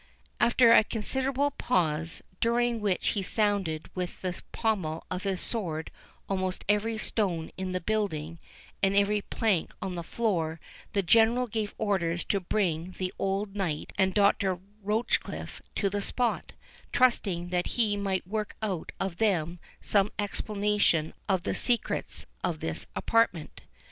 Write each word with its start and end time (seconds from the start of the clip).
After 0.39 0.71
a 0.71 0.83
considerable 0.83 1.51
pause, 1.51 2.23
during 2.39 2.79
which 2.81 3.09
he 3.09 3.21
sounded 3.21 3.87
with 3.95 4.23
the 4.23 4.41
pommel 4.51 5.05
of 5.11 5.21
his 5.25 5.39
sword 5.39 5.91
almost 6.27 6.65
every 6.67 6.97
stone 6.97 7.51
in 7.55 7.71
the 7.71 7.79
building, 7.79 8.39
and 8.81 8.95
every 8.95 9.21
plank 9.21 9.71
on 9.79 9.93
the 9.93 10.01
floor, 10.01 10.59
the 10.93 11.03
General 11.03 11.45
gave 11.45 11.75
orders 11.77 12.25
to 12.25 12.39
bring 12.39 12.95
the 12.97 13.13
old 13.19 13.55
knight 13.55 13.93
and 13.95 14.15
Dr. 14.15 14.57
Rochecliffe 14.83 15.61
to 15.75 15.87
the 15.87 16.01
spot, 16.01 16.53
trusting 16.91 17.49
that 17.49 17.67
he 17.77 17.95
might 17.95 18.25
work 18.25 18.55
out 18.63 18.91
of 18.99 19.17
them 19.17 19.59
some 19.83 20.09
explanation 20.17 21.13
of 21.29 21.43
the 21.43 21.53
secrets 21.53 22.25
of 22.43 22.59
this 22.59 22.87
apartment. 22.95 23.61